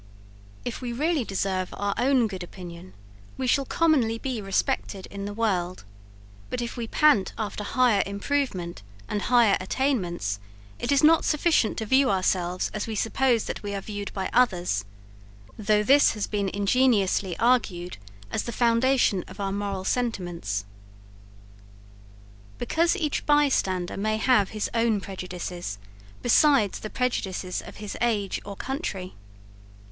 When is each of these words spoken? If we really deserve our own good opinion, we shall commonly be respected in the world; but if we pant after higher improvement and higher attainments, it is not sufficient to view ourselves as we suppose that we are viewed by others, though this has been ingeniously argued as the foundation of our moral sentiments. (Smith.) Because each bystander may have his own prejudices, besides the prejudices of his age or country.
If 0.65 0.81
we 0.81 0.91
really 0.93 1.23
deserve 1.23 1.71
our 1.77 1.93
own 1.95 2.25
good 2.25 2.41
opinion, 2.41 2.93
we 3.37 3.45
shall 3.45 3.65
commonly 3.65 4.17
be 4.17 4.41
respected 4.41 5.05
in 5.11 5.25
the 5.25 5.31
world; 5.33 5.83
but 6.49 6.59
if 6.59 6.75
we 6.75 6.87
pant 6.87 7.33
after 7.37 7.63
higher 7.63 8.01
improvement 8.07 8.81
and 9.07 9.21
higher 9.21 9.55
attainments, 9.59 10.39
it 10.79 10.91
is 10.91 11.03
not 11.03 11.23
sufficient 11.23 11.77
to 11.77 11.85
view 11.85 12.09
ourselves 12.09 12.71
as 12.73 12.87
we 12.87 12.95
suppose 12.95 13.43
that 13.43 13.61
we 13.61 13.75
are 13.75 13.81
viewed 13.81 14.11
by 14.11 14.31
others, 14.33 14.85
though 15.55 15.83
this 15.83 16.13
has 16.13 16.25
been 16.25 16.49
ingeniously 16.49 17.37
argued 17.37 17.97
as 18.31 18.45
the 18.45 18.51
foundation 18.51 19.23
of 19.27 19.39
our 19.39 19.51
moral 19.51 19.83
sentiments. 19.85 20.49
(Smith.) 20.49 20.67
Because 22.57 22.95
each 22.95 23.23
bystander 23.27 23.97
may 23.97 24.17
have 24.17 24.49
his 24.49 24.67
own 24.73 24.99
prejudices, 24.99 25.77
besides 26.23 26.79
the 26.79 26.89
prejudices 26.89 27.61
of 27.61 27.75
his 27.75 27.95
age 28.01 28.41
or 28.43 28.55
country. 28.55 29.13